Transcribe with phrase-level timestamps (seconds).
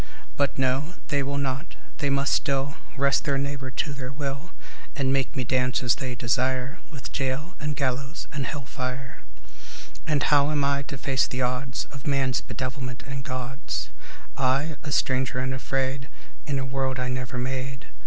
[0.35, 4.49] But no, they will not; they must still Wrest their neighbour to their will,
[4.95, 9.19] And make me dance as they desire With jail and gallows and hell fire.
[10.07, 13.91] And how am I to face the odds Of man's bedevilment and God's?
[14.35, 16.07] I, a stranger and afraid
[16.47, 17.85] In a world I never made.